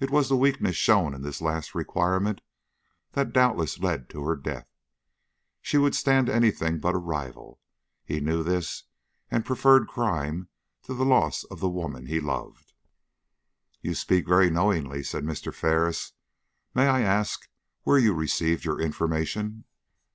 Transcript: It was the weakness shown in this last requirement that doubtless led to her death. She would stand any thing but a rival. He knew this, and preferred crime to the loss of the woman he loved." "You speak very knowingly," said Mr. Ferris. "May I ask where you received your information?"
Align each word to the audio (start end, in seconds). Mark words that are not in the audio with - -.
It 0.00 0.10
was 0.10 0.28
the 0.28 0.36
weakness 0.36 0.76
shown 0.76 1.14
in 1.14 1.22
this 1.22 1.40
last 1.40 1.74
requirement 1.74 2.42
that 3.12 3.32
doubtless 3.32 3.78
led 3.78 4.10
to 4.10 4.22
her 4.24 4.36
death. 4.36 4.68
She 5.62 5.78
would 5.78 5.94
stand 5.94 6.28
any 6.28 6.50
thing 6.50 6.78
but 6.78 6.94
a 6.94 6.98
rival. 6.98 7.58
He 8.04 8.20
knew 8.20 8.42
this, 8.42 8.84
and 9.30 9.42
preferred 9.46 9.88
crime 9.88 10.50
to 10.82 10.92
the 10.92 11.06
loss 11.06 11.44
of 11.44 11.58
the 11.58 11.70
woman 11.70 12.04
he 12.04 12.20
loved." 12.20 12.74
"You 13.80 13.94
speak 13.94 14.28
very 14.28 14.50
knowingly," 14.50 15.02
said 15.02 15.24
Mr. 15.24 15.54
Ferris. 15.54 16.12
"May 16.74 16.86
I 16.88 17.00
ask 17.00 17.48
where 17.84 17.96
you 17.96 18.12
received 18.12 18.66
your 18.66 18.78
information?" 18.78 19.64